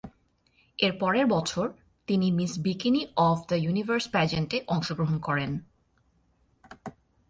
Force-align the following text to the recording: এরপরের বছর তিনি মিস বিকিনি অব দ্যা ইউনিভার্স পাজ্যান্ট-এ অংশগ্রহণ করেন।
এরপরের 0.79 1.25
বছর 1.27 1.65
তিনি 2.07 2.27
মিস 2.31 2.51
বিকিনি 2.59 3.01
অব 3.17 3.37
দ্যা 3.47 3.57
ইউনিভার্স 3.57 4.05
পাজ্যান্ট-এ 4.07 4.57
অংশগ্রহণ 4.67 5.17
করেন। 5.19 5.51